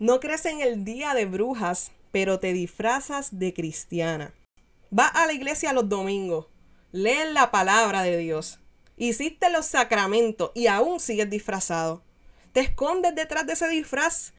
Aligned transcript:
No 0.00 0.20
crees 0.20 0.46
en 0.46 0.60
el 0.60 0.84
día 0.84 1.12
de 1.12 1.26
brujas, 1.26 1.90
pero 2.12 2.38
te 2.38 2.52
disfrazas 2.52 3.36
de 3.40 3.52
cristiana. 3.52 4.32
Vas 4.90 5.10
a 5.14 5.26
la 5.26 5.32
iglesia 5.32 5.72
los 5.72 5.88
domingos, 5.88 6.46
lees 6.92 7.32
la 7.32 7.50
palabra 7.50 8.02
de 8.02 8.16
Dios, 8.16 8.60
hiciste 8.96 9.50
los 9.50 9.66
sacramentos 9.66 10.52
y 10.54 10.68
aún 10.68 11.00
sigues 11.00 11.28
disfrazado. 11.28 12.04
¿Te 12.52 12.60
escondes 12.60 13.16
detrás 13.16 13.44
de 13.48 13.54
ese 13.54 13.66
disfraz? 13.66 14.34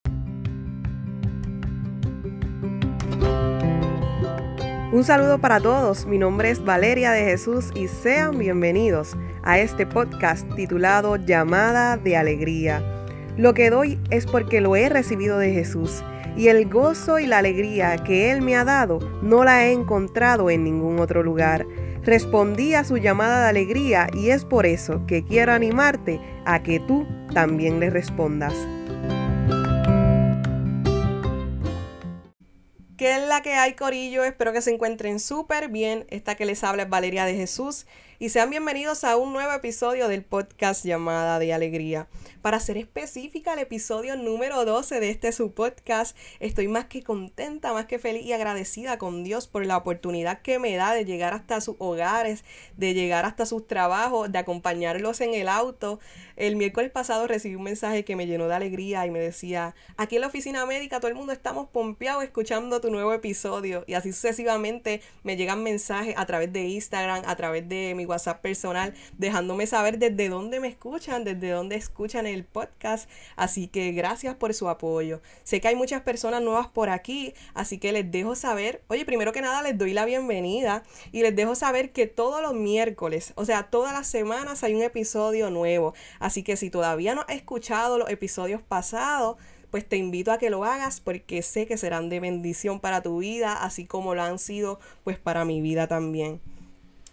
Un 4.94 5.03
saludo 5.03 5.39
para 5.41 5.60
todos, 5.60 6.05
mi 6.05 6.17
nombre 6.17 6.51
es 6.51 6.63
Valeria 6.63 7.12
de 7.12 7.26
Jesús 7.26 7.65
y 7.76 7.89
sean 7.89 8.39
bienvenidos 8.39 9.17
a 9.44 9.60
este 9.60 9.85
podcast 9.85 10.47
titulado 10.55 11.17
Llamada 11.17 11.97
de 11.97 12.15
Alegría 12.15 12.99
lo 13.40 13.53
que 13.53 13.69
doy 13.69 13.97
es 14.12 14.26
porque 14.26 14.60
lo 14.60 14.76
he 14.76 14.90
recibido 14.90 15.39
de 15.39 15.53
Jesús 15.53 16.03
y 16.35 16.49
el 16.49 16.70
gozo 16.70 17.20
y 17.20 17.26
la 17.26 17.38
alegría 17.38 17.95
que 18.03 18.31
Él 18.31 18.41
me 18.41 18.57
ha 18.57 18.65
dado 18.65 18.99
no 19.21 19.45
la 19.45 19.65
he 19.65 19.71
encontrado 19.71 20.49
en 20.49 20.65
ningún 20.65 20.99
otro 20.99 21.23
lugar. 21.23 21.65
Respondí 22.03 22.73
a 22.73 22.84
su 22.84 22.98
llamada 22.98 23.43
de 23.43 23.49
alegría 23.49 24.09
y 24.13 24.31
es 24.31 24.43
por 24.43 24.65
eso 24.65 25.05
que 25.07 25.23
quiero 25.23 25.53
animarte 25.53 26.20
a 26.45 26.62
que 26.63 26.81
tú 26.81 27.07
también 27.34 27.79
le 27.79 27.89
respondas. 27.89 28.53
¿Qué 32.98 33.15
es 33.15 33.26
la 33.29 33.41
que 33.41 33.53
hay, 33.53 33.76
Corillo? 33.76 34.26
Espero 34.26 34.51
que 34.51 34.62
se 34.62 34.73
encuentren 34.73 35.21
súper 35.21 35.70
bien. 35.70 36.05
Esta 36.09 36.35
que 36.35 36.45
les 36.45 36.65
habla 36.65 36.84
es 36.84 36.90
Valeria 36.90 37.23
de 37.23 37.35
Jesús 37.35 37.87
y 38.21 38.27
sean 38.27 38.49
bienvenidos 38.49 39.05
a 39.05 39.15
un 39.15 39.31
nuevo 39.31 39.53
episodio 39.53 40.09
del 40.09 40.25
podcast 40.25 40.83
llamada 40.83 41.39
de 41.39 41.53
Alegría. 41.53 42.09
Para 42.41 42.59
ser 42.59 42.77
específica, 42.77 43.53
el 43.53 43.59
episodio 43.59 44.17
número 44.17 44.65
12 44.65 44.99
de 44.99 45.09
este 45.09 45.31
su 45.31 45.53
podcast, 45.53 46.17
estoy 46.41 46.67
más 46.67 46.85
que 46.85 47.01
contenta, 47.01 47.71
más 47.71 47.85
que 47.85 47.97
feliz 47.97 48.25
y 48.25 48.33
agradecida 48.33 48.97
con 48.97 49.23
Dios 49.23 49.48
por 49.48 49.65
la 49.65 49.77
oportunidad 49.77 50.41
que 50.41 50.59
me 50.59 50.76
da 50.76 50.93
de 50.93 51.05
llegar 51.05 51.34
hasta 51.34 51.61
sus 51.61 51.77
hogares, 51.79 52.43
de 52.76 52.93
llegar 52.93 53.23
hasta 53.23 53.45
sus 53.45 53.65
trabajos, 53.67 54.29
de 54.29 54.37
acompañarlos 54.37 55.21
en 55.21 55.33
el 55.33 55.48
auto. 55.48 55.99
El 56.35 56.57
miércoles 56.57 56.91
pasado 56.91 57.26
recibí 57.26 57.55
un 57.55 57.63
mensaje 57.63 58.04
que 58.04 58.17
me 58.17 58.27
llenó 58.27 58.49
de 58.49 58.55
alegría 58.55 59.05
y 59.05 59.11
me 59.11 59.20
decía, 59.20 59.76
aquí 59.95 60.15
en 60.15 60.21
la 60.21 60.27
oficina 60.27 60.65
médica 60.65 60.99
todo 60.99 61.09
el 61.09 61.15
mundo 61.15 61.31
estamos 61.31 61.70
pompeados 61.70 62.23
escuchando 62.23 62.81
tu 62.81 62.89
nuevo 62.89 63.13
episodio 63.13 63.85
y 63.87 63.93
así 63.93 64.11
sucesivamente 64.11 65.02
me 65.23 65.38
llegan 65.38 65.64
mensajes 65.64 66.16
a 66.17 66.26
través 66.26 66.52
de 66.52 66.64
Instagram, 66.67 67.23
a 67.26 67.36
través 67.38 67.67
de 67.70 67.94
mi 67.95 68.09
WhatsApp 68.10 68.42
personal, 68.42 68.94
dejándome 69.18 69.68
saber 69.68 70.00
desde 70.00 70.30
dónde 70.30 70.60
me 70.60 70.68
escuchan, 70.68 71.24
desde 71.24 71.52
dónde 71.52 71.76
escuchan 71.76 72.28
el 72.28 72.44
podcast. 72.44 73.10
Así 73.36 73.68
que 73.68 73.92
gracias 73.92 74.36
por 74.36 74.54
su 74.54 74.70
apoyo. 74.70 75.22
Sé 75.44 75.62
que 75.62 75.68
hay 75.68 75.76
muchas 75.76 76.02
personas 76.02 76.42
nuevas 76.42 76.68
por 76.68 76.90
aquí, 76.90 77.34
así 77.54 77.78
que 77.78 77.92
les 77.92 78.12
dejo 78.12 78.36
saber, 78.36 78.82
oye, 78.88 79.06
primero 79.06 79.32
que 79.32 79.42
nada 79.42 79.62
les 79.62 79.78
doy 79.78 79.94
la 79.94 80.06
bienvenida 80.06 80.84
y 81.12 81.22
les 81.22 81.36
dejo 81.36 81.56
saber 81.56 81.92
que 81.92 82.08
todos 82.08 82.42
los 82.42 82.54
miércoles, 82.54 83.34
o 83.36 83.46
sea, 83.46 83.64
todas 83.64 83.94
las 83.94 84.08
semanas 84.08 84.64
hay 84.64 84.73
un 84.76 84.84
episodio 84.84 85.50
nuevo. 85.50 85.94
Así 86.20 86.44
que 86.44 86.58
si 86.58 86.70
todavía 86.70 87.16
no 87.16 87.22
has 87.22 87.36
escuchado 87.36 87.98
los 87.98 88.10
episodios 88.10 88.62
pasados, 88.62 89.38
pues 89.72 89.88
te 89.88 89.98
invito 89.98 90.32
a 90.32 90.38
que 90.38 90.50
lo 90.50 90.64
hagas 90.64 91.00
porque 91.00 91.42
sé 91.42 91.68
que 91.68 91.78
serán 91.78 92.10
de 92.10 92.20
bendición 92.20 92.80
para 92.80 93.02
tu 93.02 93.20
vida, 93.20 93.54
así 93.54 93.86
como 93.86 94.16
lo 94.16 94.23
han 94.23 94.40
sido 94.40 94.80
pues 95.04 95.20
para 95.20 95.46
mi 95.46 95.62
vida 95.62 95.88
también. 95.88 96.42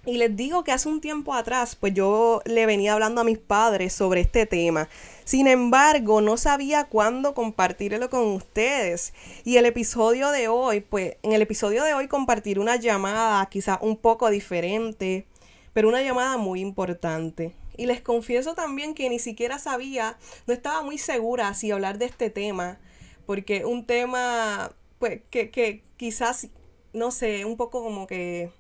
Y 0.07 0.19
les 0.19 0.37
digo 0.37 0.63
que 0.63 0.71
hace 0.71 0.89
un 0.89 1.01
tiempo 1.01 1.35
atrás, 1.35 1.75
pues 1.75 1.93
yo 1.93 2.41
le 2.45 2.65
venía 2.65 2.93
hablando 2.93 3.21
a 3.21 3.25
mis 3.25 3.39
padres 3.39 3.93
sobre 3.93 4.21
este 4.21 4.47
tema. 4.47 4.89
Sin 5.25 5.49
embargo, 5.49 6.21
no 6.21 6.37
sabía 6.37 6.85
cuándo 6.85 7.35
compartirlo 7.35 8.09
con 8.09 8.29
ustedes. 8.29 9.13
Y 9.43 9.57
el 9.57 9.67
episodio 9.67 10.31
de 10.31 10.47
hoy, 10.47 10.79
pues 10.81 11.17
en 11.25 11.33
el 11.33 11.43
episodio 11.43 11.83
de 11.83 11.95
hoy 11.95 12.07
compartir 12.07 12.61
una 12.61 12.77
llamada 12.77 13.45
quizá 13.47 13.81
un 13.83 13.97
poco 13.97 14.31
diferente, 14.31 15.27
pero 15.73 15.89
una 15.89 16.03
llamada 16.03 16.37
muy 16.37 16.61
importante. 16.61 17.57
Y 17.77 17.87
les 17.87 18.01
confieso 18.01 18.55
también 18.55 18.95
que 18.95 19.11
ni 19.11 19.19
siquiera 19.19 19.59
sabía, 19.59 20.19
no 20.47 20.55
estaba 20.55 20.83
muy 20.83 20.99
segura 20.99 21.53
si 21.55 21.73
hablar 21.73 21.99
de 21.99 22.05
este 22.05 22.31
tema, 22.31 22.79
porque 23.27 23.65
un 23.65 23.85
tema, 23.85 24.71
pues, 25.01 25.23
que, 25.31 25.51
que 25.51 25.83
quizás, 25.97 26.47
no 26.93 27.11
sé, 27.11 27.45
un 27.45 27.57
poco 27.57 27.83
como 27.83 28.07
que 28.07 28.53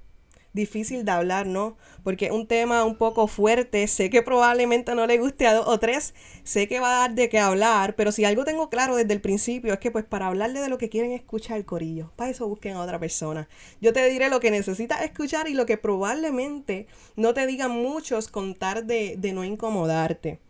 difícil 0.56 1.04
de 1.04 1.12
hablar, 1.12 1.46
¿no? 1.46 1.76
Porque 2.02 2.26
es 2.26 2.32
un 2.32 2.48
tema 2.48 2.84
un 2.84 2.96
poco 2.96 3.28
fuerte, 3.28 3.86
sé 3.86 4.10
que 4.10 4.22
probablemente 4.22 4.96
no 4.96 5.06
le 5.06 5.18
guste 5.18 5.46
a 5.46 5.54
dos 5.54 5.68
o 5.68 5.78
tres, 5.78 6.14
sé 6.42 6.66
que 6.66 6.80
va 6.80 6.96
a 6.96 7.00
dar 7.02 7.14
de 7.14 7.28
qué 7.28 7.38
hablar, 7.38 7.94
pero 7.94 8.10
si 8.10 8.24
algo 8.24 8.44
tengo 8.44 8.68
claro 8.68 8.96
desde 8.96 9.12
el 9.12 9.20
principio 9.20 9.72
es 9.72 9.78
que 9.78 9.92
pues 9.92 10.04
para 10.04 10.26
hablarle 10.26 10.60
de 10.60 10.68
lo 10.68 10.78
que 10.78 10.88
quieren 10.88 11.12
escuchar 11.12 11.58
el 11.58 11.64
corillo, 11.64 12.10
para 12.16 12.30
eso 12.30 12.48
busquen 12.48 12.74
a 12.74 12.82
otra 12.82 12.98
persona. 12.98 13.48
Yo 13.80 13.92
te 13.92 14.04
diré 14.08 14.28
lo 14.28 14.40
que 14.40 14.50
necesitas 14.50 15.02
escuchar 15.02 15.46
y 15.46 15.54
lo 15.54 15.66
que 15.66 15.78
probablemente 15.78 16.88
no 17.14 17.34
te 17.34 17.46
digan 17.46 17.70
muchos 17.70 18.26
contar 18.28 18.84
de, 18.86 19.14
de 19.16 19.32
no 19.32 19.44
incomodarte. 19.44 20.40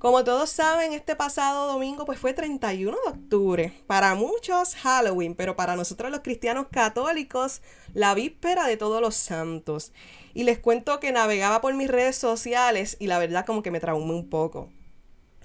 Como 0.00 0.24
todos 0.24 0.48
saben, 0.48 0.94
este 0.94 1.14
pasado 1.14 1.66
domingo 1.66 2.06
pues 2.06 2.18
fue 2.18 2.32
31 2.32 2.96
de 3.04 3.10
octubre. 3.10 3.74
Para 3.86 4.14
muchos 4.14 4.74
Halloween, 4.76 5.34
pero 5.34 5.56
para 5.56 5.76
nosotros 5.76 6.10
los 6.10 6.20
cristianos 6.20 6.68
católicos 6.70 7.60
la 7.92 8.14
víspera 8.14 8.66
de 8.66 8.78
todos 8.78 9.02
los 9.02 9.14
santos. 9.14 9.92
Y 10.32 10.44
les 10.44 10.58
cuento 10.58 11.00
que 11.00 11.12
navegaba 11.12 11.60
por 11.60 11.74
mis 11.74 11.90
redes 11.90 12.16
sociales 12.16 12.96
y 12.98 13.08
la 13.08 13.18
verdad 13.18 13.44
como 13.44 13.62
que 13.62 13.70
me 13.70 13.78
traumé 13.78 14.14
un 14.14 14.30
poco. 14.30 14.70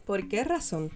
¿Por 0.05 0.29
qué 0.29 0.45
razón? 0.45 0.89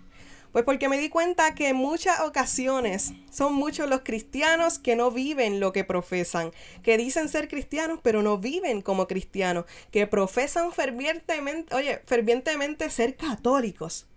Pues 0.51 0.65
porque 0.65 0.89
me 0.89 0.97
di 0.97 1.09
cuenta 1.09 1.53
que 1.53 1.69
en 1.69 1.75
muchas 1.75 2.21
ocasiones 2.21 3.13
son 3.31 3.53
muchos 3.53 3.87
los 3.87 4.01
cristianos 4.01 4.79
que 4.79 4.95
no 4.95 5.11
viven 5.11 5.59
lo 5.59 5.71
que 5.71 5.83
profesan, 5.83 6.51
que 6.81 6.97
dicen 6.97 7.29
ser 7.29 7.47
cristianos 7.47 7.99
pero 8.01 8.23
no 8.23 8.39
viven 8.39 8.81
como 8.81 9.07
cristianos, 9.07 9.65
que 9.91 10.07
profesan 10.07 10.71
fervientemente, 10.71 11.75
oye, 11.75 12.01
fervientemente 12.07 12.89
ser 12.89 13.15
católicos, 13.15 14.07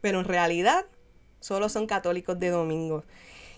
pero 0.00 0.20
en 0.20 0.26
realidad 0.26 0.86
solo 1.40 1.68
son 1.68 1.88
católicos 1.88 2.38
de 2.38 2.50
domingo. 2.50 3.04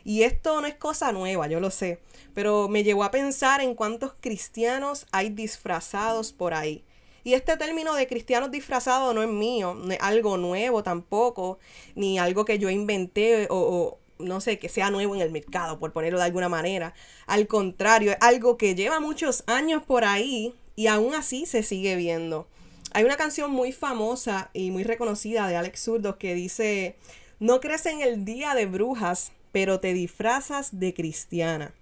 Y 0.05 0.23
esto 0.23 0.61
no 0.61 0.67
es 0.67 0.75
cosa 0.75 1.13
nueva, 1.13 1.49
yo 1.49 1.61
lo 1.61 1.71
sé, 1.71 2.01
pero 2.35 2.67
me 2.67 2.83
llevó 2.83 3.05
a 3.05 3.11
pensar 3.11 3.61
en 3.61 3.75
cuántos 3.75 4.15
cristianos 4.21 5.07
hay 5.13 5.29
disfrazados 5.29 6.33
por 6.33 6.55
ahí 6.55 6.83
y 7.25 7.35
este 7.35 7.57
término 7.57 7.95
de 7.95 8.07
cristianos 8.07 8.51
disfrazados 8.51 9.15
no 9.15 9.23
es 9.23 9.29
mío, 9.29 9.75
no 9.75 9.93
es 9.93 9.99
algo 10.01 10.37
nuevo 10.37 10.83
tampoco, 10.83 11.59
ni 11.95 12.19
algo 12.19 12.45
que 12.45 12.59
yo 12.59 12.71
inventé 12.71 13.47
o, 13.51 13.99
no 14.19 14.41
sé, 14.41 14.59
que 14.59 14.69
sea 14.69 14.91
nuevo 14.91 15.15
en 15.15 15.21
el 15.21 15.31
mercado, 15.31 15.79
por 15.79 15.93
ponerlo 15.93 16.19
de 16.19 16.25
alguna 16.25 16.49
manera. 16.49 16.95
Al 17.27 17.47
contrario, 17.47 18.13
es 18.13 18.19
algo 18.21 18.57
que 18.57 18.75
lleva 18.75 19.01
muchos 19.01 19.45
años 19.47 19.83
por 19.85 20.05
ahí 20.05 20.55
y 20.77 20.87
aún 20.87 21.15
así 21.15 21.47
se 21.47 21.63
sigue 21.63 21.97
viendo. 21.97 22.49
Hay 22.93 23.05
una 23.05 23.17
canción 23.17 23.51
muy 23.51 23.73
famosa 23.73 24.51
y 24.53 24.71
muy 24.71 24.85
reconocida 24.85 25.49
de 25.49 25.57
Alex 25.57 25.83
Zurdo 25.83 26.19
que 26.19 26.35
dice, 26.35 26.97
no 27.41 27.61
crees 27.61 27.87
en 27.87 28.03
el 28.03 28.25
día 28.25 28.55
de 28.55 28.67
brujas, 28.67 29.33
pero 29.51 29.81
te 29.81 29.95
disfrazas 29.95 30.79
de 30.79 30.93
cristiana. 30.93 31.75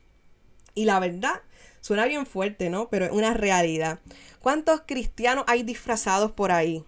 Y 0.75 0.85
la 0.85 1.01
verdad, 1.01 1.41
suena 1.81 2.07
bien 2.07 2.27
fuerte, 2.27 2.71
¿no? 2.71 2.89
Pero 2.89 3.07
es 3.07 3.13
una 3.13 3.35
realidad. 3.35 4.01
¿Cuántos 4.41 4.83
cristianos 4.87 5.45
hay 5.47 5.63
disfrazados 5.63 6.33
por 6.33 6.53
ahí? 6.53 6.85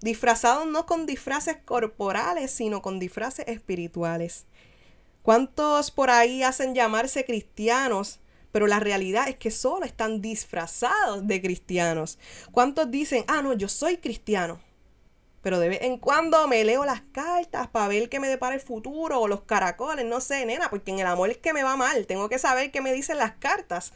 Disfrazados 0.00 0.66
no 0.66 0.86
con 0.86 1.06
disfraces 1.06 1.56
corporales, 1.64 2.50
sino 2.50 2.82
con 2.82 2.98
disfraces 2.98 3.46
espirituales. 3.48 4.46
¿Cuántos 5.22 5.90
por 5.90 6.10
ahí 6.10 6.42
hacen 6.42 6.74
llamarse 6.74 7.24
cristianos? 7.24 8.20
Pero 8.52 8.66
la 8.66 8.80
realidad 8.80 9.28
es 9.28 9.36
que 9.36 9.50
solo 9.50 9.84
están 9.84 10.22
disfrazados 10.22 11.26
de 11.26 11.42
cristianos. 11.42 12.18
¿Cuántos 12.52 12.90
dicen, 12.90 13.24
ah, 13.26 13.42
no, 13.42 13.52
yo 13.52 13.68
soy 13.68 13.98
cristiano? 13.98 14.60
Pero 15.42 15.58
de 15.60 15.68
vez 15.68 15.82
en 15.82 15.98
cuando 15.98 16.48
me 16.48 16.64
leo 16.64 16.84
las 16.84 17.02
cartas 17.12 17.68
para 17.68 17.88
ver 17.88 18.08
qué 18.08 18.18
me 18.18 18.28
depara 18.28 18.54
el 18.54 18.60
futuro 18.60 19.20
o 19.20 19.28
los 19.28 19.42
caracoles, 19.42 20.04
no 20.04 20.20
sé, 20.20 20.44
nena, 20.46 20.70
porque 20.70 20.90
en 20.90 20.98
el 20.98 21.06
amor 21.06 21.30
es 21.30 21.38
que 21.38 21.52
me 21.52 21.62
va 21.62 21.76
mal. 21.76 22.06
Tengo 22.06 22.28
que 22.28 22.38
saber 22.38 22.70
qué 22.70 22.80
me 22.80 22.92
dicen 22.92 23.18
las 23.18 23.32
cartas. 23.32 23.92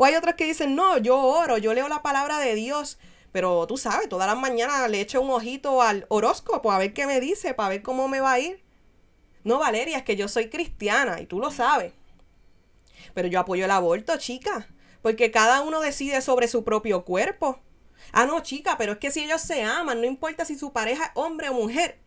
O 0.00 0.06
hay 0.06 0.14
otros 0.14 0.34
que 0.34 0.46
dicen, 0.46 0.74
no, 0.74 0.96
yo 0.96 1.18
oro, 1.18 1.58
yo 1.58 1.74
leo 1.74 1.86
la 1.86 2.00
palabra 2.00 2.38
de 2.38 2.54
Dios. 2.54 2.98
Pero 3.32 3.66
tú 3.66 3.76
sabes, 3.76 4.08
todas 4.08 4.26
las 4.26 4.38
mañanas 4.38 4.90
le 4.90 4.98
echo 4.98 5.20
un 5.20 5.28
ojito 5.28 5.82
al 5.82 6.06
horóscopo 6.08 6.72
a 6.72 6.78
ver 6.78 6.94
qué 6.94 7.06
me 7.06 7.20
dice, 7.20 7.52
para 7.52 7.68
ver 7.68 7.82
cómo 7.82 8.08
me 8.08 8.20
va 8.20 8.32
a 8.32 8.38
ir. 8.38 8.64
No, 9.44 9.58
Valeria, 9.58 9.98
es 9.98 10.02
que 10.02 10.16
yo 10.16 10.26
soy 10.26 10.48
cristiana 10.48 11.20
y 11.20 11.26
tú 11.26 11.38
lo 11.38 11.50
sabes. 11.50 11.92
Pero 13.12 13.28
yo 13.28 13.40
apoyo 13.40 13.66
el 13.66 13.70
aborto, 13.70 14.16
chica. 14.16 14.66
Porque 15.02 15.30
cada 15.30 15.60
uno 15.60 15.82
decide 15.82 16.22
sobre 16.22 16.48
su 16.48 16.64
propio 16.64 17.04
cuerpo. 17.04 17.60
Ah, 18.10 18.24
no, 18.24 18.40
chica, 18.40 18.78
pero 18.78 18.92
es 18.92 18.98
que 19.00 19.10
si 19.10 19.24
ellos 19.24 19.42
se 19.42 19.64
aman, 19.64 20.00
no 20.00 20.06
importa 20.06 20.46
si 20.46 20.58
su 20.58 20.72
pareja 20.72 21.04
es 21.04 21.10
hombre 21.12 21.50
o 21.50 21.52
mujer. 21.52 21.98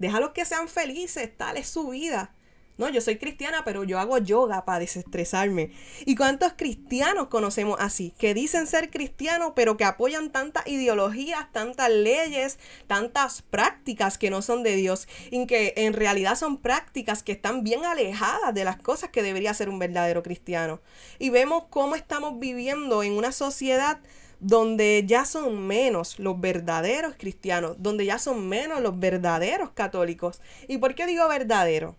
Déjalos 0.00 0.30
que 0.30 0.44
sean 0.44 0.66
felices, 0.66 1.30
tal 1.36 1.58
es 1.58 1.68
su 1.68 1.90
vida. 1.90 2.34
No, 2.80 2.88
yo 2.88 3.02
soy 3.02 3.18
cristiana, 3.18 3.60
pero 3.62 3.84
yo 3.84 3.98
hago 3.98 4.16
yoga 4.16 4.64
para 4.64 4.78
desestresarme. 4.78 5.70
¿Y 6.06 6.16
cuántos 6.16 6.54
cristianos 6.54 7.28
conocemos 7.28 7.76
así? 7.78 8.14
Que 8.18 8.32
dicen 8.32 8.66
ser 8.66 8.88
cristianos, 8.88 9.52
pero 9.54 9.76
que 9.76 9.84
apoyan 9.84 10.32
tantas 10.32 10.66
ideologías, 10.66 11.52
tantas 11.52 11.90
leyes, 11.90 12.58
tantas 12.86 13.42
prácticas 13.42 14.16
que 14.16 14.30
no 14.30 14.40
son 14.40 14.62
de 14.62 14.76
Dios. 14.76 15.08
Y 15.30 15.46
que 15.46 15.74
en 15.76 15.92
realidad 15.92 16.36
son 16.36 16.56
prácticas 16.56 17.22
que 17.22 17.32
están 17.32 17.64
bien 17.64 17.84
alejadas 17.84 18.54
de 18.54 18.64
las 18.64 18.78
cosas 18.78 19.10
que 19.10 19.22
debería 19.22 19.52
ser 19.52 19.68
un 19.68 19.78
verdadero 19.78 20.22
cristiano. 20.22 20.80
Y 21.18 21.28
vemos 21.28 21.64
cómo 21.68 21.96
estamos 21.96 22.38
viviendo 22.38 23.02
en 23.02 23.12
una 23.12 23.32
sociedad 23.32 23.98
donde 24.40 25.04
ya 25.06 25.26
son 25.26 25.66
menos 25.66 26.18
los 26.18 26.40
verdaderos 26.40 27.14
cristianos, 27.18 27.76
donde 27.78 28.06
ya 28.06 28.18
son 28.18 28.48
menos 28.48 28.80
los 28.80 28.98
verdaderos 28.98 29.68
católicos. 29.72 30.40
¿Y 30.66 30.78
por 30.78 30.94
qué 30.94 31.06
digo 31.06 31.28
verdadero? 31.28 31.94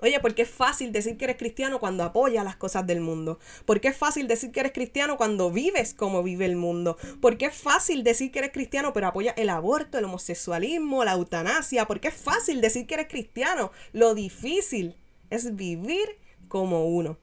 Oye, 0.00 0.20
porque 0.20 0.42
es 0.42 0.50
fácil 0.50 0.92
decir 0.92 1.16
que 1.16 1.24
eres 1.24 1.38
cristiano 1.38 1.80
cuando 1.80 2.04
apoyas 2.04 2.44
las 2.44 2.56
cosas 2.56 2.86
del 2.86 3.00
mundo. 3.00 3.38
Porque 3.64 3.88
es 3.88 3.96
fácil 3.96 4.28
decir 4.28 4.52
que 4.52 4.60
eres 4.60 4.72
cristiano 4.72 5.16
cuando 5.16 5.50
vives 5.50 5.94
como 5.94 6.22
vive 6.22 6.44
el 6.44 6.56
mundo. 6.56 6.98
Porque 7.22 7.46
es 7.46 7.54
fácil 7.54 8.04
decir 8.04 8.30
que 8.30 8.40
eres 8.40 8.52
cristiano 8.52 8.92
pero 8.92 9.06
apoyas 9.06 9.34
el 9.38 9.48
aborto, 9.48 9.96
el 9.96 10.04
homosexualismo, 10.04 11.02
la 11.04 11.12
eutanasia. 11.12 11.86
Porque 11.86 12.08
es 12.08 12.14
fácil 12.14 12.60
decir 12.60 12.86
que 12.86 12.94
eres 12.94 13.08
cristiano. 13.08 13.72
Lo 13.92 14.14
difícil 14.14 14.96
es 15.30 15.56
vivir 15.56 16.18
como 16.48 16.86
uno. 16.86 17.16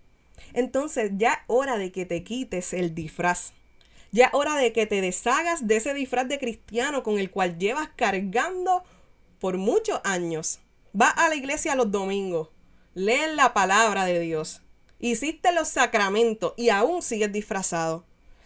Entonces 0.53 1.11
ya 1.15 1.33
es 1.33 1.39
hora 1.47 1.77
de 1.77 1.91
que 1.91 2.07
te 2.07 2.23
quites 2.23 2.73
el 2.73 2.95
disfraz. 2.95 3.53
Ya 4.11 4.25
es 4.25 4.33
hora 4.33 4.55
de 4.55 4.73
que 4.73 4.87
te 4.87 4.99
deshagas 4.99 5.67
de 5.67 5.75
ese 5.75 5.93
disfraz 5.93 6.27
de 6.27 6.39
cristiano 6.39 7.03
con 7.03 7.19
el 7.19 7.29
cual 7.29 7.59
llevas 7.59 7.89
cargando 7.95 8.83
por 9.37 9.59
muchos 9.59 10.01
años. 10.03 10.59
Va 10.99 11.09
a 11.09 11.29
la 11.29 11.35
iglesia 11.35 11.75
los 11.75 11.91
domingos 11.91 12.52
leen 12.93 13.35
la 13.35 13.53
palabra 13.53 14.05
de 14.05 14.19
Dios, 14.19 14.61
hiciste 14.99 15.51
los 15.51 15.67
sacramentos 15.67 16.53
y 16.57 16.69
aún 16.69 17.01
sigues 17.01 17.31
disfrazado. 17.31 18.05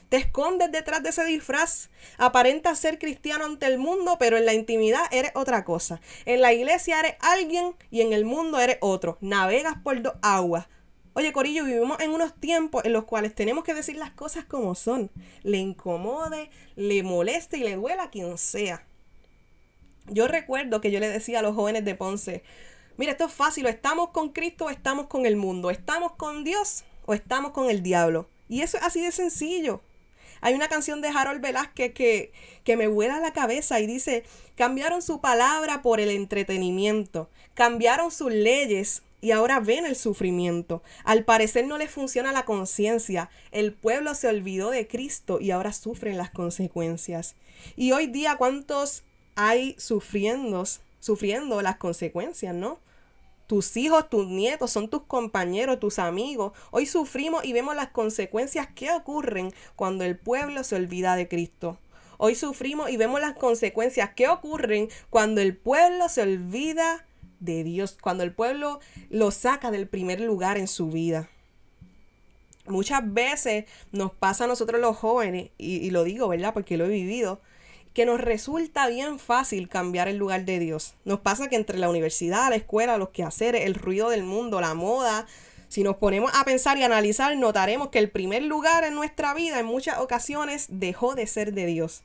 Te 0.10 0.16
escondes 0.18 0.72
detrás 0.72 1.04
de 1.04 1.10
ese 1.10 1.26
disfraz. 1.26 1.90
Aparentas 2.18 2.80
ser 2.80 2.98
cristiano 2.98 3.44
ante 3.44 3.66
el 3.66 3.78
mundo, 3.78 4.16
pero 4.18 4.38
en 4.38 4.46
la 4.46 4.54
intimidad 4.54 5.02
eres 5.12 5.32
otra 5.36 5.66
cosa. 5.66 6.00
En 6.26 6.40
la 6.40 6.54
iglesia 6.54 7.00
eres 7.00 7.16
alguien 7.20 7.76
y 7.92 8.00
en 8.02 8.14
el 8.14 8.24
mundo 8.24 8.58
eres 8.60 8.78
otro. 8.80 9.18
Navegas 9.20 9.76
por 9.84 10.02
dos 10.02 10.14
aguas. 10.22 10.68
Oye, 11.12 11.34
Corillo, 11.34 11.66
vivimos 11.66 12.00
en 12.00 12.12
unos 12.12 12.40
tiempos 12.40 12.86
en 12.86 12.94
los 12.94 13.04
cuales 13.04 13.36
tenemos 13.36 13.66
que 13.66 13.74
decir 13.74 13.98
las 13.98 14.12
cosas 14.12 14.46
como 14.46 14.76
son. 14.76 15.12
Le 15.44 15.58
incomode, 15.58 16.52
le 16.76 17.04
moleste 17.04 17.58
y 17.58 17.64
le 17.64 17.76
duela 17.76 18.04
a 18.04 18.10
quien 18.10 18.38
sea. 18.38 18.86
Yo 20.06 20.30
recuerdo 20.30 20.80
que 20.80 20.92
yo 20.92 21.02
le 21.02 21.10
decía 21.10 21.40
a 21.40 21.42
los 21.42 21.56
jóvenes 21.56 21.84
de 21.84 21.96
Ponce, 21.96 22.44
Mira, 22.98 23.12
esto 23.12 23.26
es 23.26 23.34
fácil, 23.34 23.68
estamos 23.68 24.10
con 24.10 24.30
Cristo 24.30 24.66
o 24.66 24.70
estamos 24.72 25.06
con 25.06 25.28
el 25.28 25.36
mundo, 25.36 25.70
estamos 25.70 26.14
con 26.14 26.44
Dios 26.44 26.84
o 27.06 27.14
estamos 27.14 27.52
con 27.52 27.70
el 27.70 27.84
diablo. 27.84 28.28
Y 28.50 28.62
eso 28.62 28.78
es 28.78 28.84
así 28.84 29.02
de 29.02 29.12
sencillo. 29.12 29.82
Hay 30.42 30.56
una 30.56 30.68
canción 30.68 31.02
de 31.02 31.10
Harold 31.10 31.42
Velázquez 31.42 31.94
que, 31.94 32.32
que 32.64 32.76
me 32.76 32.88
vuela 32.88 33.20
la 33.20 33.34
cabeza 33.34 33.80
y 33.80 33.86
dice, 33.86 34.24
cambiaron 34.56 35.04
su 35.04 35.22
palabra 35.22 35.84
por 35.84 36.00
el 36.00 36.10
entretenimiento, 36.10 37.30
cambiaron 37.54 38.10
sus 38.10 38.32
leyes 38.32 39.04
y 39.22 39.30
ahora 39.32 39.60
ven 39.60 39.86
el 39.86 39.96
sufrimiento. 39.96 40.82
Al 41.04 41.24
parecer 41.24 41.68
no 41.68 41.78
les 41.78 41.92
funciona 41.92 42.32
la 42.32 42.46
conciencia. 42.46 43.30
El 43.52 43.74
pueblo 43.74 44.16
se 44.16 44.28
olvidó 44.28 44.72
de 44.72 44.88
Cristo 44.88 45.40
y 45.40 45.52
ahora 45.52 45.74
sufren 45.74 46.18
las 46.18 46.32
consecuencias. 46.32 47.36
Y 47.76 47.92
hoy 47.92 48.08
día, 48.08 48.38
¿cuántos 48.38 49.04
hay 49.36 49.76
sufriendo, 49.78 50.64
sufriendo 51.00 51.62
las 51.62 51.78
consecuencias, 51.78 52.56
no? 52.56 52.80
Tus 53.48 53.78
hijos, 53.78 54.10
tus 54.10 54.28
nietos 54.28 54.72
son 54.72 54.90
tus 54.90 55.04
compañeros, 55.04 55.80
tus 55.80 56.00
amigos. 56.00 56.52
Hoy 56.70 56.86
sufrimos 56.86 57.46
y 57.46 57.54
vemos 57.54 57.78
las 57.78 57.88
consecuencias 57.88 58.68
que 58.68 58.92
ocurren 58.92 59.54
cuando 59.78 60.04
el 60.04 60.18
pueblo 60.18 60.66
se 60.66 60.76
olvida 60.76 61.16
de 61.16 61.30
Cristo. 61.30 61.80
Hoy 62.18 62.36
sufrimos 62.36 62.90
y 62.90 62.98
vemos 62.98 63.22
las 63.22 63.36
consecuencias 63.36 64.10
que 64.16 64.28
ocurren 64.28 64.90
cuando 65.10 65.40
el 65.40 65.56
pueblo 65.56 66.10
se 66.10 66.24
olvida 66.24 67.06
de 67.40 67.64
Dios, 67.64 67.98
cuando 68.02 68.24
el 68.24 68.34
pueblo 68.34 68.82
lo 69.10 69.32
saca 69.32 69.72
del 69.72 69.88
primer 69.88 70.20
lugar 70.20 70.58
en 70.58 70.68
su 70.68 70.90
vida. 70.90 71.30
Muchas 72.66 73.14
veces 73.14 73.64
nos 73.94 74.12
pasa 74.12 74.44
a 74.44 74.48
nosotros 74.48 74.82
los 74.82 74.98
jóvenes, 74.98 75.52
y, 75.58 75.90
lo 75.92 76.04
digo, 76.04 76.28
¿verdad? 76.28 76.54
Porque 76.54 76.76
lo 76.76 76.86
he 76.86 76.90
vivido, 76.90 77.40
que 77.98 78.06
nos 78.06 78.22
resulta 78.22 78.86
bien 78.86 79.18
fácil 79.18 79.70
cambiar 79.70 80.08
el 80.08 80.18
lugar 80.18 80.46
de 80.46 80.60
Dios. 80.60 80.94
Nos 81.04 81.22
pasa 81.22 81.48
que 81.48 81.56
entre 81.56 81.80
la 81.80 81.90
universidad, 81.90 82.52
la 82.52 82.56
escuela, 82.56 83.00
los 83.00 83.10
quehaceres, 83.10 83.66
el 83.66 83.74
ruido 83.74 84.10
del 84.10 84.22
mundo, 84.22 84.62
la 84.62 84.76
moda, 84.76 85.26
si 85.68 85.82
nos 85.82 85.96
ponemos 85.96 86.32
a 86.36 86.46
pensar 86.46 86.78
y 86.78 86.84
analizar, 86.84 87.36
notaremos 87.36 87.88
que 87.90 87.98
el 87.98 88.12
primer 88.12 88.44
lugar 88.44 88.84
en 88.84 88.94
nuestra 88.94 89.34
vida 89.34 89.60
en 89.60 89.66
muchas 89.66 89.98
ocasiones 89.98 90.68
dejó 90.70 91.16
de 91.16 91.26
ser 91.26 91.54
de 91.54 91.66
Dios. 91.66 92.04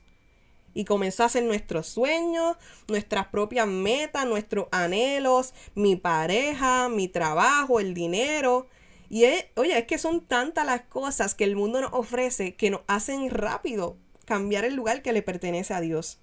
Y 0.73 0.85
comenzó 0.85 1.25
a 1.25 1.29
ser 1.29 1.43
nuestros 1.43 1.85
sueños, 1.85 2.57
nuestras 2.87 3.27
propias 3.27 3.67
metas, 3.67 4.25
nuestros 4.25 4.69
anhelos, 4.71 5.53
mi 5.75 5.95
pareja, 5.95 6.89
mi 6.89 7.07
trabajo, 7.07 7.79
el 7.79 7.93
dinero. 7.93 8.65
Y 9.11 9.25
oye, 9.57 9.77
es 9.77 9.85
que 9.85 9.99
son 9.99 10.21
tantas 10.21 10.65
las 10.65 10.81
cosas 10.81 11.35
que 11.35 11.43
el 11.43 11.55
mundo 11.55 11.81
nos 11.81 11.93
ofrece 11.93 12.55
que 12.55 12.71
nos 12.71 12.81
hacen 12.87 13.29
rápido 13.29 13.97
cambiar 14.25 14.65
el 14.65 14.75
lugar 14.75 15.01
que 15.01 15.13
le 15.13 15.21
pertenece 15.21 15.73
a 15.73 15.81
Dios. 15.81 16.19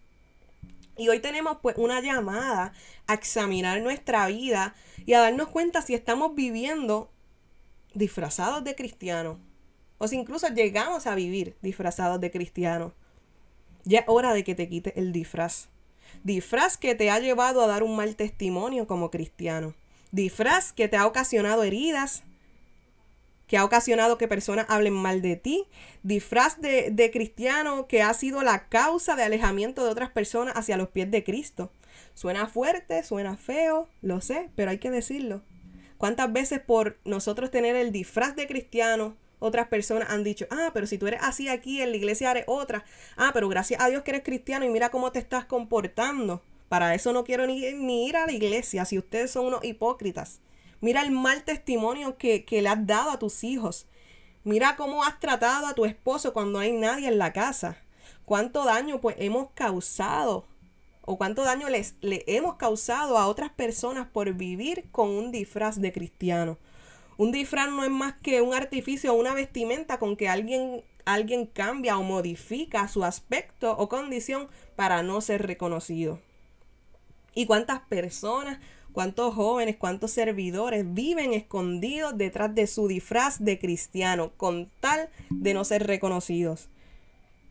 Y 0.97 1.09
hoy 1.09 1.21
tenemos 1.21 1.59
pues 1.63 1.77
una 1.79 2.01
llamada 2.01 2.73
a 3.07 3.15
examinar 3.15 3.81
nuestra 3.81 4.27
vida 4.27 4.75
y 5.07 5.15
a 5.15 5.21
darnos 5.21 5.49
cuenta 5.49 5.83
si 5.83 5.95
estamos 5.95 6.35
viviendo 6.35 7.11
disfrazados 7.95 8.63
de 8.65 8.75
cristianos 8.75 9.39
o 9.99 10.09
si 10.09 10.17
incluso 10.17 10.49
llegamos 10.49 11.07
a 11.07 11.15
vivir 11.15 11.57
disfrazados 11.63 12.21
de 12.21 12.31
cristianos. 12.31 12.93
Ya 13.85 14.01
es 14.01 14.05
hora 14.09 14.35
de 14.35 14.45
que 14.45 14.55
te 14.55 14.69
quites 14.69 14.95
el 14.97 15.13
disfraz. 15.13 15.69
Disfraz 16.25 16.77
que 16.77 16.95
te 16.95 17.11
ha 17.11 17.19
llevado 17.19 17.63
a 17.63 17.67
dar 17.67 17.83
un 17.83 17.97
mal 17.97 18.17
testimonio 18.17 18.87
como 18.87 19.11
cristiano. 19.11 19.75
Disfraz 20.13 20.73
que 20.73 20.89
te 20.89 20.97
ha 20.97 21.07
ocasionado 21.07 21.63
heridas, 21.63 22.25
que 23.51 23.59
ha 23.59 23.65
ocasionado 23.65 24.17
que 24.17 24.29
personas 24.29 24.67
hablen 24.69 24.93
mal 24.93 25.23
de 25.23 25.35
ti, 25.35 25.67
disfraz 26.05 26.61
de, 26.61 27.11
cristiano 27.13 27.89
que 27.89 28.01
ha 28.01 28.15
sido 28.15 28.45
la 28.45 28.69
causa 28.69 29.17
de 29.17 29.25
alejamiento 29.25 29.85
de 29.85 29.91
otras 29.91 30.11
personas 30.11 30.55
hacia 30.57 30.77
los 30.77 30.91
pies 30.91 31.11
de 31.11 31.25
Cristo. 31.25 31.73
Suena 32.15 32.47
fuerte, 32.47 33.03
suena 33.03 33.37
feo, 33.37 33.89
lo 34.03 34.21
sé, 34.21 34.51
pero 34.55 34.71
hay 34.71 34.79
que 34.79 34.93
decirlo. 34.93 35.43
¿Cuántas 35.99 36.33
veces 36.33 36.61
por 36.61 37.01
nosotros 37.05 37.51
tener 37.51 37.75
el 37.75 37.91
disfraz 37.91 38.37
de 38.37 38.47
cristiano, 38.47 39.17
otras 39.41 39.67
personas 39.67 40.11
han 40.11 40.23
dicho, 40.23 40.47
ah, 40.53 40.71
pero 40.73 40.87
si 40.87 40.97
tú 40.97 41.09
eres 41.09 41.21
así 41.21 41.49
aquí 41.49 41.83
en 41.83 41.91
la 41.91 41.97
iglesia 41.97 42.31
eres 42.31 42.45
otra. 42.47 42.85
Ah, 43.17 43.33
pero 43.35 43.49
gracias 43.49 43.81
a 43.81 43.89
Dios 43.89 44.05
que 44.05 44.13
eres 44.13 44.23
cristiano 44.23 44.65
y 44.65 44.69
mira 44.69 44.91
cómo 44.91 45.11
te 45.11 45.19
estás 45.19 45.45
comportando. 45.45 46.41
Para 46.69 46.95
eso 46.95 47.13
no 47.13 47.25
quiero 47.25 47.49
ni, 47.49 47.73
ni 47.73 48.07
ir 48.07 48.17
a 48.17 48.27
la 48.27 48.33
iglesia 48.33 48.85
si 48.85 48.97
ustedes 48.97 49.33
son 49.33 49.47
unos 49.47 49.65
hipócritas. 49.65 50.39
Mira 50.81 51.03
el 51.03 51.11
mal 51.11 51.45
testimonio 51.45 52.17
que, 52.17 52.45
le 52.49 52.69
has 52.69 52.87
dado 52.87 53.11
a 53.11 53.19
tus 53.19 53.45
hijos. 53.45 53.87
Mira 54.45 54.77
cómo 54.77 55.05
has 55.05 55.21
tratado 55.21 55.67
a 55.67 55.75
tu 55.75 55.85
esposo 55.85 56.33
cuando 56.33 56.59
hay 56.59 56.73
nadie 56.73 57.09
en 57.09 57.19
la 57.19 57.33
casa. 57.33 57.77
Cuánto 58.25 58.65
daño 58.65 59.01
pues 59.01 59.17
hemos 59.19 59.51
causado 59.55 60.47
o 61.03 61.19
cuánto 61.19 61.43
daño 61.43 61.69
les, 61.69 61.97
le 62.01 62.25
hemos 62.27 62.55
causado 62.55 63.19
a 63.19 63.27
otras 63.27 63.51
personas 63.51 64.07
por 64.09 64.33
vivir 64.35 64.91
con 64.91 65.11
un 65.11 65.33
disfraz 65.33 65.81
de 65.81 65.93
cristiano. 65.93 66.57
Un 67.19 67.33
disfraz 67.33 67.69
no 67.69 67.85
es 67.85 67.91
más 67.91 68.15
que 68.23 68.41
un 68.41 68.55
artificio 68.55 69.13
o 69.13 69.17
una 69.17 69.35
vestimenta 69.35 69.99
con 69.99 70.17
que 70.17 70.29
alguien, 70.29 70.83
alguien 71.05 71.47
cambia 71.47 71.99
o 71.99 72.03
modifica 72.03 72.89
su 72.89 73.05
aspecto 73.05 73.77
o 73.77 73.89
condición 73.89 74.49
para 74.77 75.03
no 75.03 75.21
ser 75.21 75.47
reconocido. 75.47 76.21
¿Y 77.35 77.47
cuántas 77.47 77.81
personas 77.81 78.59
cuántos 78.93 79.35
jóvenes, 79.35 79.77
cuántos 79.77 80.11
servidores 80.11 80.85
viven 80.93 81.33
escondidos 81.33 82.17
detrás 82.17 82.55
de 82.55 82.67
su 82.67 82.89
disfraz 82.89 83.43
de 83.45 83.59
cristiano 83.59 84.33
con 84.37 84.71
tal 84.81 85.09
de 85.31 85.55
no 85.55 85.65
ser 85.65 85.87
reconocidos. 85.87 86.69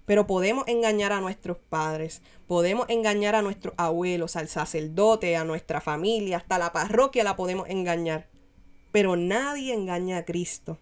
Pero 0.06 0.26
podemos 0.26 0.68
engañar 0.68 1.14
a 1.14 1.22
nuestros 1.22 1.58
padres, 1.58 2.22
podemos 2.48 2.90
engañar 2.90 3.36
a 3.36 3.44
nuestros 3.44 3.76
abuelos, 3.78 4.36
al 4.36 4.48
sacerdote, 4.48 5.36
a 5.36 5.44
nuestra 5.44 5.82
familia, 5.82 6.38
hasta 6.38 6.58
la 6.58 6.74
parroquia 6.74 7.24
la 7.24 7.36
podemos 7.36 7.70
engañar. 7.70 8.28
Pero 8.92 9.16
nadie 9.16 9.74
engaña 9.74 10.18
a 10.18 10.26
Cristo. 10.26 10.80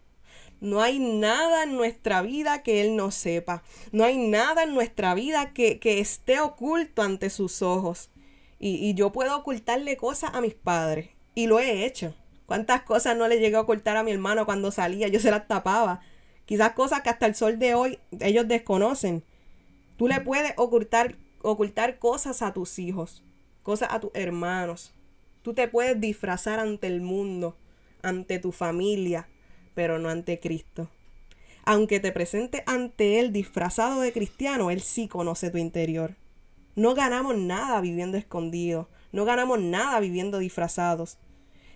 No 0.60 0.82
hay 0.82 0.98
nada 0.98 1.64
en 1.64 1.76
nuestra 1.76 2.22
vida 2.22 2.64
que 2.64 2.82
Él 2.82 2.96
no 2.96 3.12
sepa. 3.12 3.64
No 3.92 4.06
hay 4.06 4.18
nada 4.18 4.64
en 4.64 4.74
nuestra 4.74 5.14
vida 5.14 5.54
que, 5.54 5.80
que 5.80 6.00
esté 6.00 6.40
oculto 6.40 7.02
ante 7.02 7.30
sus 7.30 7.62
ojos. 7.62 8.10
Y, 8.60 8.94
yo 8.96 9.12
puedo 9.12 9.38
ocultarle 9.38 9.98
cosas 9.98 10.32
a 10.34 10.42
mis 10.42 10.54
padres. 10.54 11.10
Y 11.36 11.48
lo 11.48 11.60
he 11.60 11.86
hecho. 11.86 12.16
¿Cuántas 12.46 12.82
cosas 12.84 13.16
no 13.16 13.28
le 13.28 13.40
llegué 13.40 13.56
a 13.58 13.62
ocultar 13.62 13.98
a 13.98 14.04
mi 14.04 14.12
hermano 14.12 14.46
cuando 14.46 14.72
salía? 14.72 15.08
Yo 15.08 15.20
se 15.20 15.32
las 15.32 15.48
tapaba. 15.48 16.02
Quizás 16.46 16.72
cosas 16.72 17.02
que 17.02 17.10
hasta 17.10 17.26
el 17.26 17.36
sol 17.36 17.60
de 17.60 17.76
hoy 17.76 18.00
ellos 18.20 18.48
desconocen. 18.48 19.24
Tú 19.98 20.08
le 20.08 20.22
puedes 20.22 20.54
ocultar, 20.58 21.16
ocultar 21.42 22.00
cosas 22.00 22.42
a 22.42 22.54
tus 22.54 22.80
hijos, 22.80 23.24
cosas 23.64 23.90
a 23.92 24.00
tus 24.00 24.12
hermanos. 24.14 24.94
Tú 25.42 25.54
te 25.54 25.68
puedes 25.68 26.00
disfrazar 26.00 26.60
ante 26.60 26.88
el 26.88 27.02
mundo, 27.02 27.58
ante 28.02 28.40
tu 28.40 28.52
familia, 28.52 29.28
pero 29.76 30.00
no 30.00 30.10
ante 30.10 30.40
Cristo. 30.40 30.90
Aunque 31.66 32.00
te 32.00 32.14
presente 32.14 32.64
ante 32.66 33.20
Él 33.20 33.34
disfrazado 33.34 34.00
de 34.00 34.14
cristiano, 34.14 34.72
Él 34.72 34.82
sí 34.82 35.10
conoce 35.10 35.50
tu 35.50 35.58
interior. 35.58 36.16
No 36.78 36.94
ganamos 36.94 37.36
nada 37.36 37.82
viviendo 37.82 38.18
escondidos, 38.18 38.86
no 39.12 39.26
ganamos 39.26 39.60
nada 39.60 40.00
viviendo 40.00 40.38
disfrazados. 40.38 41.18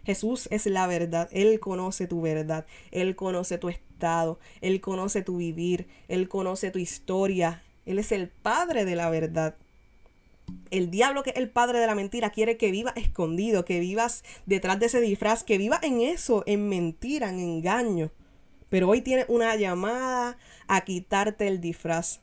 Jesús 0.05 0.47
es 0.51 0.67
la 0.67 0.85
verdad, 0.85 1.27
Él 1.31 1.59
conoce 1.59 2.05
tu 2.05 2.21
verdad, 2.21 2.67
Él 2.91 3.15
conoce 3.15 3.57
tu 3.57 3.69
estado, 3.69 4.37
Él 4.61 4.79
conoce 4.79 5.23
tu 5.23 5.37
vivir, 5.37 5.87
Él 6.07 6.29
conoce 6.29 6.69
tu 6.69 6.77
historia, 6.77 7.63
Él 7.87 7.97
es 7.97 8.11
el 8.11 8.29
Padre 8.29 8.85
de 8.85 8.95
la 8.95 9.09
verdad. 9.09 9.55
El 10.69 10.91
diablo, 10.91 11.23
que 11.23 11.31
es 11.31 11.37
el 11.37 11.49
padre 11.49 11.79
de 11.79 11.87
la 11.87 11.95
mentira, 11.95 12.29
quiere 12.29 12.57
que 12.57 12.69
vivas 12.69 12.95
escondido, 12.95 13.65
que 13.65 13.79
vivas 13.79 14.23
detrás 14.45 14.79
de 14.79 14.85
ese 14.85 15.01
disfraz, 15.01 15.43
que 15.43 15.57
vivas 15.57 15.81
en 15.81 16.01
eso, 16.01 16.43
en 16.45 16.69
mentira, 16.69 17.29
en 17.29 17.39
engaño. 17.39 18.11
Pero 18.69 18.87
hoy 18.87 19.01
tienes 19.01 19.25
una 19.29 19.55
llamada 19.55 20.37
a 20.67 20.81
quitarte 20.81 21.47
el 21.47 21.59
disfraz, 21.59 22.21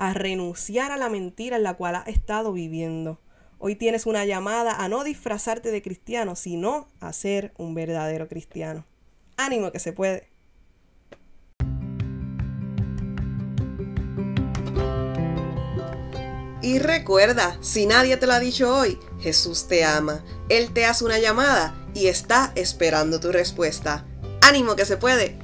a 0.00 0.14
renunciar 0.14 0.92
a 0.92 0.96
la 0.96 1.10
mentira 1.10 1.58
en 1.58 1.62
la 1.62 1.74
cual 1.74 1.94
has 1.94 2.08
estado 2.08 2.54
viviendo. 2.54 3.20
Hoy 3.58 3.76
tienes 3.76 4.06
una 4.06 4.24
llamada 4.24 4.82
a 4.82 4.88
no 4.88 5.04
disfrazarte 5.04 5.70
de 5.70 5.82
cristiano, 5.82 6.36
sino 6.36 6.88
a 7.00 7.12
ser 7.12 7.52
un 7.58 7.74
verdadero 7.74 8.26
cristiano. 8.26 8.86
Ánimo 9.36 9.70
que 9.70 9.78
se 9.78 9.92
puede. 9.92 10.26
Y 16.62 16.78
recuerda, 16.78 17.58
si 17.60 17.84
nadie 17.84 18.16
te 18.16 18.26
lo 18.26 18.32
ha 18.32 18.40
dicho 18.40 18.74
hoy, 18.74 18.98
Jesús 19.20 19.68
te 19.68 19.84
ama. 19.84 20.24
Él 20.48 20.72
te 20.72 20.86
hace 20.86 21.04
una 21.04 21.18
llamada 21.18 21.74
y 21.92 22.06
está 22.06 22.52
esperando 22.54 23.20
tu 23.20 23.32
respuesta. 23.32 24.06
Ánimo 24.40 24.76
que 24.76 24.86
se 24.86 24.96
puede. 24.96 25.38